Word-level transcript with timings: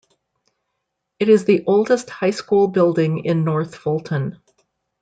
It 1.19 1.29
is 1.29 1.45
the 1.45 1.63
oldest 1.67 2.09
high 2.09 2.31
school 2.31 2.67
building 2.67 3.23
in 3.23 3.43
North 3.45 3.75
Fulton. 3.75 4.41